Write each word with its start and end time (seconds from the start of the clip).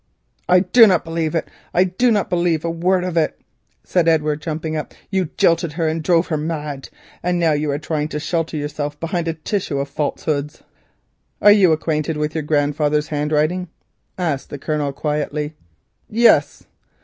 "I 0.49 0.61
do 0.61 0.87
not 0.87 1.03
believe 1.03 1.35
it, 1.35 1.47
I 1.75 1.83
do 1.83 2.09
not 2.09 2.27
believe 2.27 2.65
a 2.65 2.71
word 2.71 3.03
of 3.03 3.17
it," 3.17 3.39
said 3.83 4.07
Edward, 4.07 4.41
jumping 4.41 4.75
up. 4.75 4.95
"You 5.11 5.25
jilted 5.37 5.73
her 5.73 5.87
and 5.87 6.01
drove 6.03 6.29
her 6.29 6.37
mad, 6.37 6.89
and 7.21 7.37
now 7.37 7.51
you 7.51 7.69
are 7.69 7.77
trying 7.77 8.07
to 8.07 8.19
shelter 8.19 8.57
yourself 8.57 8.99
behind 8.99 9.27
a 9.27 9.35
tissue 9.35 9.77
of 9.77 9.89
falsehood." 9.89 10.53
"Are 11.39 11.51
you 11.51 11.71
acquainted 11.71 12.17
with 12.17 12.33
your 12.33 12.41
grandfather's 12.41 13.09
handwriting?" 13.09 13.67
asked 14.17 14.49
the 14.49 14.57
Colonel 14.57 14.91
quietly. 14.91 15.53
"Yes." 16.09 16.63